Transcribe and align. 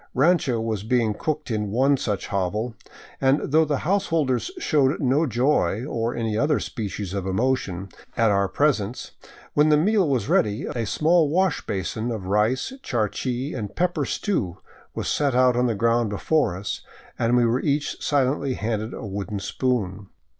Rancho 0.15 0.59
was 0.59 0.81
being 0.81 1.13
cooked 1.13 1.51
in 1.51 1.69
one 1.69 1.95
such 1.95 2.25
hovel, 2.29 2.73
and 3.21 3.51
though 3.51 3.65
the 3.65 3.77
householders 3.85 4.49
showed 4.57 4.99
no 4.99 5.27
joy, 5.27 5.85
or 5.85 6.15
any 6.15 6.35
other 6.35 6.59
species 6.59 7.13
of 7.13 7.27
emotion, 7.27 7.87
at 8.17 8.31
our 8.31 8.47
presence, 8.47 9.11
when 9.53 9.69
the 9.69 9.77
meal 9.77 10.09
was 10.09 10.27
ready, 10.27 10.65
a 10.65 10.87
small 10.87 11.29
wash 11.29 11.63
basin 11.67 12.09
of 12.09 12.25
rice, 12.25 12.73
charqui, 12.81 13.53
and 13.55 13.75
pepper 13.75 14.03
stew 14.05 14.57
was 14.95 15.07
set 15.07 15.35
on 15.35 15.67
the 15.67 15.75
ground 15.75 16.09
before 16.09 16.55
us, 16.57 16.81
and 17.19 17.37
we 17.37 17.45
were 17.45 17.61
each 17.61 18.03
silently 18.03 18.55
handed 18.55 18.95
a 18.95 19.05
wooden 19.05 19.37
spoon. 19.37 20.07